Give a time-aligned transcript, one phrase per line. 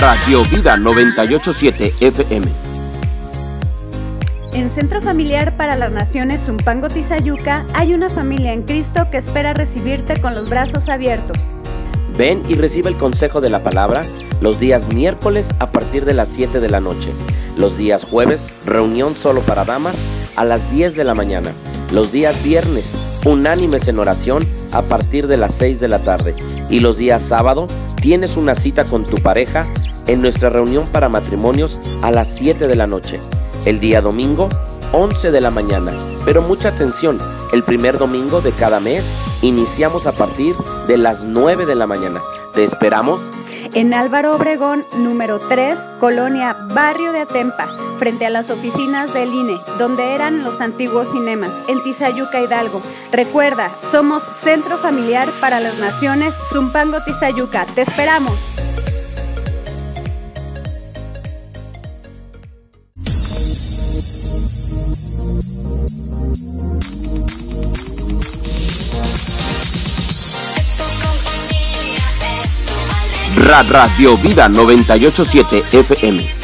[0.00, 2.46] Radio Vida 987 FM.
[4.52, 9.52] En Centro Familiar para las Naciones Zumpango Tizayuca hay una familia en Cristo que espera
[9.52, 11.36] recibirte con los brazos abiertos.
[12.16, 14.00] Ven y recibe el consejo de la palabra
[14.40, 17.10] los días miércoles a partir de las 7 de la noche.
[17.60, 19.94] Los días jueves, reunión solo para damas
[20.34, 21.52] a las 10 de la mañana.
[21.92, 22.90] Los días viernes,
[23.26, 24.42] unánimes en oración
[24.72, 26.34] a partir de las 6 de la tarde.
[26.70, 27.66] Y los días sábado,
[28.00, 29.66] tienes una cita con tu pareja
[30.06, 33.20] en nuestra reunión para matrimonios a las 7 de la noche.
[33.66, 34.48] El día domingo,
[34.94, 35.92] 11 de la mañana.
[36.24, 37.18] Pero mucha atención,
[37.52, 39.04] el primer domingo de cada mes
[39.42, 40.54] iniciamos a partir
[40.88, 42.22] de las 9 de la mañana.
[42.54, 43.20] Te esperamos
[43.74, 49.58] en Álvaro Obregón, número 3, Colonia Barrio de Atempa, frente a las oficinas del INE,
[49.78, 52.82] donde eran los antiguos cinemas, en Tizayuca, Hidalgo.
[53.12, 57.66] Recuerda, somos Centro Familiar para las Naciones Zumpango Tizayuca.
[57.66, 58.59] Te esperamos.
[73.50, 76.39] Radio Vida 987 FM.